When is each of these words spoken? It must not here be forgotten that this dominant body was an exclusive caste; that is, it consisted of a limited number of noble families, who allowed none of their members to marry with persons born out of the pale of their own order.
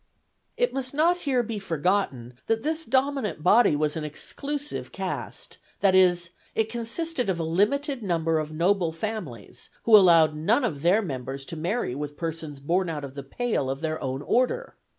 It 0.57 0.73
must 0.73 0.95
not 0.95 1.15
here 1.17 1.43
be 1.43 1.59
forgotten 1.59 2.33
that 2.47 2.63
this 2.63 2.85
dominant 2.85 3.43
body 3.43 3.75
was 3.75 3.95
an 3.95 4.03
exclusive 4.03 4.91
caste; 4.91 5.59
that 5.81 5.93
is, 5.93 6.31
it 6.55 6.71
consisted 6.71 7.29
of 7.29 7.39
a 7.39 7.43
limited 7.43 8.01
number 8.01 8.39
of 8.39 8.51
noble 8.51 8.91
families, 8.91 9.69
who 9.83 9.95
allowed 9.95 10.35
none 10.35 10.63
of 10.63 10.81
their 10.81 11.03
members 11.03 11.45
to 11.45 11.55
marry 11.55 11.93
with 11.93 12.17
persons 12.17 12.59
born 12.59 12.89
out 12.89 13.03
of 13.03 13.13
the 13.13 13.21
pale 13.21 13.69
of 13.69 13.81
their 13.81 14.01
own 14.01 14.23
order. 14.23 14.75